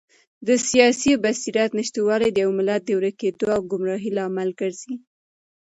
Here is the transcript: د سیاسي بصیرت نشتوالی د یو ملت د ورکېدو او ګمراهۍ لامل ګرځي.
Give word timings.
د 0.47 0.49
سیاسي 0.69 1.13
بصیرت 1.23 1.69
نشتوالی 1.79 2.29
د 2.31 2.37
یو 2.43 2.51
ملت 2.59 2.81
د 2.85 2.89
ورکېدو 2.99 3.45
او 3.55 3.61
ګمراهۍ 3.71 4.11
لامل 4.17 4.49
ګرځي. 4.59 4.93